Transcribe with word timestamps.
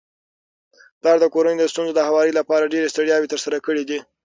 پلار 0.99 1.17
د 1.21 1.25
کورنيو 1.33 1.61
د 1.61 1.69
ستونزو 1.71 1.93
د 1.95 2.01
هواري 2.07 2.31
لپاره 2.39 2.69
ډيري 2.73 2.87
ستړياوي 2.93 3.27
تر 3.33 3.39
سره 3.45 3.57
کړي 3.65 3.83
دي 3.89 3.99